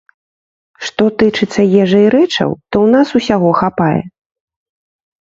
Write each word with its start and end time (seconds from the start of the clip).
Што 0.89 1.03
тычыцца 1.19 1.61
ежы 1.83 2.01
і 2.07 2.09
рэчаў, 2.17 2.49
то 2.71 2.75
ў 2.85 2.87
нас 2.99 3.07
усяго 3.23 3.49
хапае. 3.63 3.97